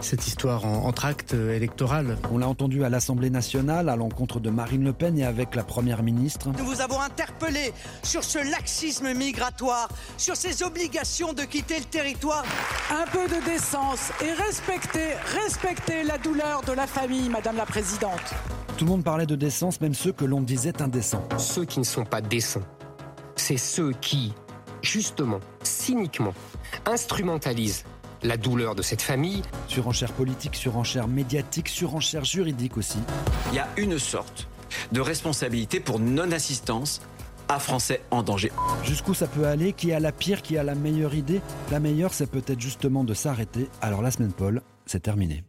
[0.00, 2.18] cette histoire en, en tract euh, électoral.
[2.30, 5.64] On l'a entendu à l'Assemblée nationale à l'encontre de Marine Le Pen et avec la
[5.64, 6.50] Première ministre.
[6.56, 12.44] Nous vous avons interpellé sur ce laxisme migratoire, sur ces obligations de quitter le territoire.
[12.90, 18.34] Un peu de décence et respectez, respectez la douleur de la famille, Madame la Présidente.
[18.76, 21.26] Tout le monde parlait de décence, même ceux que l'on disait indécents.
[21.38, 22.60] Ceux qui ne sont pas décents,
[23.34, 24.34] c'est ceux qui,
[24.82, 26.34] justement, cyniquement,
[26.84, 27.84] instrumentalisent
[28.22, 29.42] la douleur de cette famille.
[29.68, 32.98] Surenchère politique, surenchère médiatique, surenchère juridique aussi.
[33.52, 34.48] Il y a une sorte
[34.92, 37.00] de responsabilité pour non-assistance
[37.48, 38.50] à Français en danger.
[38.82, 39.72] Jusqu'où ça peut aller?
[39.72, 41.40] Qui a la pire Qui a la meilleure idée?
[41.70, 43.68] La meilleure, c'est peut-être justement de s'arrêter.
[43.80, 45.44] Alors la semaine Paul, c'est terminé.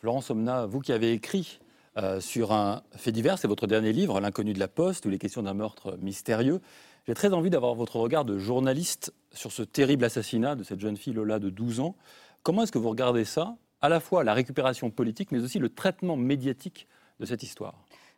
[0.00, 1.58] Florence Omna, vous qui avez écrit
[1.98, 5.18] euh, sur un fait divers, c'est votre dernier livre, L'inconnu de la Poste, ou les
[5.18, 6.60] questions d'un meurtre mystérieux.
[7.08, 10.98] J'ai très envie d'avoir votre regard de journaliste sur ce terrible assassinat de cette jeune
[10.98, 11.96] fille Lola de 12 ans.
[12.42, 15.70] Comment est-ce que vous regardez ça À la fois la récupération politique, mais aussi le
[15.70, 16.86] traitement médiatique
[17.18, 17.72] de cette histoire?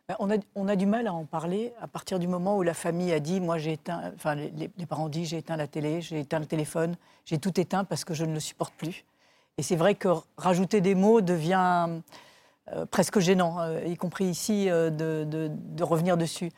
[0.09, 0.17] Ben,
[0.55, 3.21] on a, du mal à en parler à partir du moment où la famille a
[3.21, 6.39] dit, moi j'ai éteint, enfin les, parents ont dit j'ai éteint la télé, j'ai éteint
[6.39, 9.05] le téléphone, j'ai tout éteint parce que je ne le supporte plus.
[9.57, 11.87] Et c'est vrai que rajouter des mots devient
[12.73, 16.51] euh, presque gênant, euh, y compris ici, euh, de revenir dessus.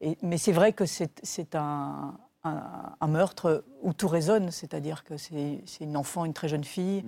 [0.00, 2.62] Et- mais c'est vrai que c'est un, un-
[3.00, 7.04] un meurtre où tout résonne, c'est-à-dire que c'est une enfant, une très jeune fille.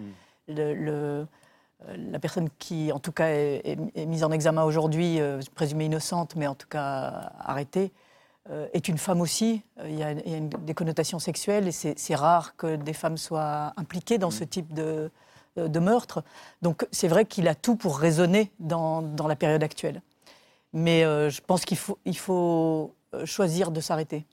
[0.48, 1.26] Le- le-
[1.86, 5.40] euh, la personne qui, en tout cas, est, est- est mise en examen aujourd'hui, euh,
[5.54, 7.92] présumée innocente, mais en tout cas arrêtée,
[8.50, 9.62] euh, est une femme aussi.
[9.84, 12.94] Il y a, il y a une- des connotations sexuelles et c'est rare que des
[12.94, 15.10] femmes soient impliquées dans ce type de,
[15.56, 16.24] de meurtre.
[16.62, 20.00] Donc c'est vrai qu'il a tout pour raisonner dans, dans la période actuelle.
[20.72, 24.26] Mais euh, je pense qu'il faut, il faut euh, choisir de s'arrêter.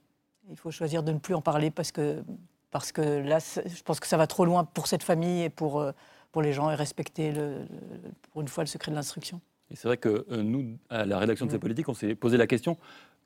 [0.50, 2.22] Il faut choisir de ne plus en parler parce que,
[2.70, 5.80] parce que là, je pense que ça va trop loin pour cette famille et pour,
[5.80, 5.92] euh,
[6.32, 9.40] pour les gens et respecter, le, le- pour une fois, le secret de l'instruction.
[9.70, 12.36] Et c'est vrai que euh, nous, à la rédaction de ces politiques, on s'est posé
[12.36, 12.76] la question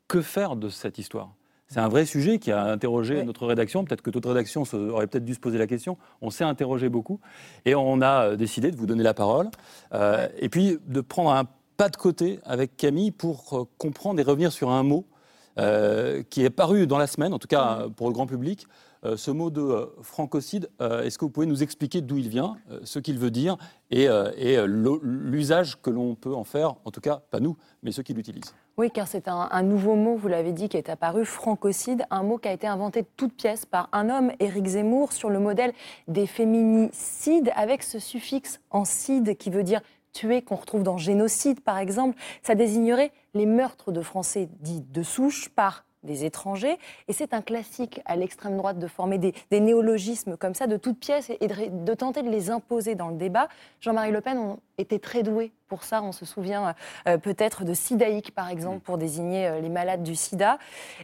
[0.09, 1.35] que faire de cette histoire?
[1.69, 3.85] C'est un vrai sujet qui a interrogé notre rédaction.
[3.85, 5.99] Peut-être que d'autres rédactions se- auraient peut-être dû se poser la question.
[6.21, 7.21] On s'est interrogé beaucoup.
[7.65, 9.51] Et on a décidé de vous donner la parole.
[9.93, 11.45] euh, Et puis de prendre un
[11.81, 15.07] pas de côté avec Camille pour euh, comprendre et revenir sur un mot
[15.59, 18.67] euh, qui est paru dans la semaine, en tout cas euh, pour le grand public.
[19.17, 23.19] Ce mot de francocide, est-ce que vous pouvez nous expliquer d'où il vient, ce qu'il
[23.19, 23.57] veut dire
[23.91, 24.07] et,
[24.67, 28.55] l'usage que l'on peut en faire, en tout cas pas nous, mais ceux qui l'utilisent?
[28.77, 32.23] Oui, car c'est un, un nouveau mot, vous l'avez dit, qui est apparu, francocide, un
[32.23, 35.39] mot qui a été inventé de toutes pièces par un homme, Éric Zemmour, sur le
[35.39, 35.73] modèle
[36.07, 39.81] des féminicides, avec ce suffixe en cide qui veut dire
[40.13, 42.19] tuer, qu'on retrouve dans génocide par exemple.
[42.43, 46.79] Ça désignerait les meurtres de Français dits de souche par des étrangers.
[47.09, 50.99] Et c'est un classique à l'extrême droite de former des, néologismes comme ça de toutes
[50.99, 53.49] pièces et, et de, de tenter de les imposer dans le débat.
[53.81, 56.03] Jean-Marie Le Pen on était très doué pour ça.
[56.03, 56.75] On se souvient
[57.07, 60.59] euh, peut-être de sidaïque, par exemple, pour désigner euh, les malades du sida.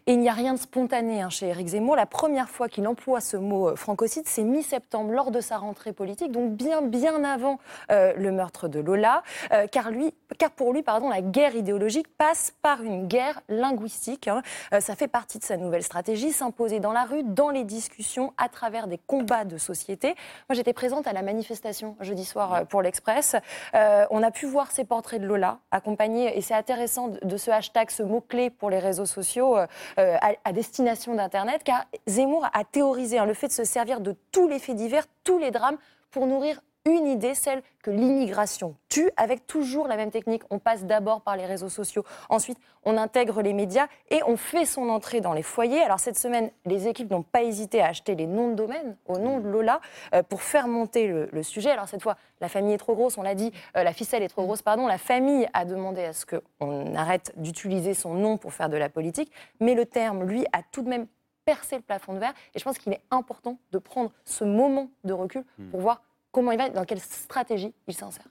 [0.07, 1.95] Et il n'y a rien de spontané hein, chez Éric Zemmour.
[1.95, 5.93] La première fois qu'il emploie ce mot euh, francocide, c'est mi-septembre, lors de sa rentrée
[5.93, 7.61] politique, donc bien, bien avant
[7.93, 9.23] euh, le meurtre de Lola,
[9.71, 14.29] car, lui, car pour lui, pardon, la guerre idéologique passe par une guerre linguistique.
[14.29, 14.43] hein.
[14.81, 18.49] Ça fait partie de sa nouvelle stratégie, s'imposer dans la rue, dans les discussions, à
[18.49, 20.15] travers des combats de société.
[20.49, 23.37] Moi, j'étais présente à la manifestation jeudi soir euh, pour l'Express.
[23.75, 27.51] Euh, on a pu voir ces portraits de Lola accompagnés, et c'est intéressant de, ce
[27.51, 29.67] hashtag, ce mot-clé pour les réseaux sociaux euh,
[29.99, 34.01] euh, à, à destination d'Internet, car Zemmour a théorisé hein, le fait de se servir
[34.01, 35.79] de tous les faits divers, tous les drames,
[36.11, 40.43] pour nourrir une idée, celle que l'immigration tue, avec toujours la même technique.
[40.51, 44.65] On passe d'abord par les réseaux sociaux, ensuite on intègre les médias et on fait
[44.65, 45.83] son entrée dans les foyers.
[45.83, 49.19] Alors cette semaine, les équipes n'ont pas hésité à acheter les noms de domaine au
[49.19, 49.81] nom de Lola
[50.15, 51.71] euh, pour faire monter le, le sujet.
[51.71, 54.29] Alors cette fois, la famille est trop grosse, on l'a dit, euh, la ficelle est
[54.29, 54.87] trop grosse, pardon.
[54.87, 58.89] La famille a demandé à ce qu'on arrête d'utiliser son nom pour faire de la
[58.89, 61.09] politique, mais le terme, lui, a tout de même
[61.45, 62.35] percé le plafond de verre.
[62.55, 66.03] Et je pense qu'il est important de prendre ce moment de recul pour voir
[66.37, 68.27] comment il va, dans quelle stratégie il s'insère.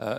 [0.00, 0.18] Euh,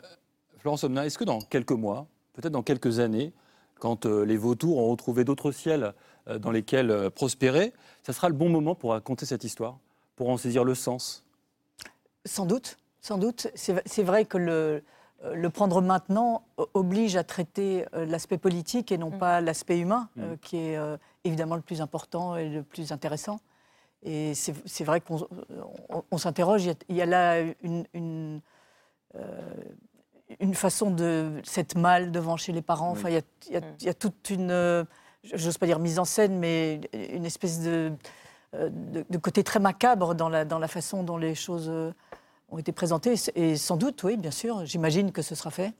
[0.59, 3.33] Florence Omna, est-ce que dans quelques mois, peut-être dans quelques années,
[3.77, 5.93] quand euh, les vautours ont retrouvé d'autres ciels
[6.29, 9.79] euh, dans lesquels euh, prospérer, ça sera le bon moment pour raconter cette histoire,
[10.15, 11.25] pour en saisir le sens?
[12.23, 13.47] Sans doute, sans doute.
[13.53, 14.81] C'est vrai que le,
[15.33, 16.43] le prendre maintenant
[16.73, 20.37] oblige à traiter l'aspect politique et non pas l'aspect humain, euh, Mm.
[20.37, 20.95] qui est euh,
[21.25, 23.39] évidemment le plus important et le plus intéressant.
[24.07, 25.27] Et c'est vrai qu'on
[25.89, 28.39] on- on s'interroge, il y a- il y, a là une, une,
[29.15, 29.53] euh,
[30.39, 32.91] une façon de s'être mal devant chez les parents.
[32.91, 34.83] Enfin, il y a, il y a- il y a toute une, euh,
[35.23, 37.91] j'ose pas dire mise en scène, mais une espèce de,
[38.53, 41.71] euh, de, de côté très macabre dans la, dans la façon dont les choses
[42.49, 43.15] ont été présentées.
[43.33, 45.73] Et sans doute, oui, bien sûr, j'imagine que ce sera fait.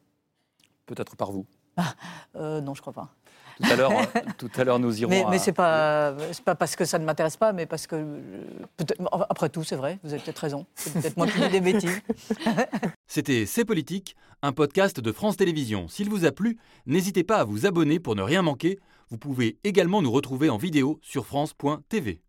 [0.88, 1.45] Peut-être par vous.
[2.35, 3.09] Euh, non, je crois pas.
[3.63, 5.10] Tout à l'heure, euh, tout à l'heure, nous irons.
[5.10, 7.88] Mais, à- mais c'est pas, c'est pas parce que ça ne m'intéresse pas, mais parce
[7.88, 8.44] que euh,
[9.30, 10.00] après tout, c'est vrai.
[10.04, 10.65] Vous avez peut-être raison.
[10.76, 12.02] C'est peut-être moi qui dis des bêtises.
[13.08, 15.88] C'était C'est Politique, un podcast de France Télévisions.
[15.88, 18.80] S'il vous a plu, n'hésitez pas à vous abonner pour ne rien manquer.
[19.10, 22.22] Vous pouvez également nous retrouver en vidéo sur France.tv.